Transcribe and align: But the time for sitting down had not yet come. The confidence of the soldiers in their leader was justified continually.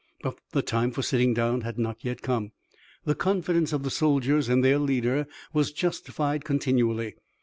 But 0.23 0.39
the 0.51 0.63
time 0.63 0.89
for 0.89 1.03
sitting 1.03 1.35
down 1.35 1.61
had 1.61 1.77
not 1.77 2.03
yet 2.03 2.23
come. 2.23 2.53
The 3.05 3.13
confidence 3.13 3.71
of 3.71 3.83
the 3.83 3.91
soldiers 3.91 4.49
in 4.49 4.61
their 4.61 4.79
leader 4.79 5.27
was 5.53 5.71
justified 5.71 6.43
continually. 6.43 7.13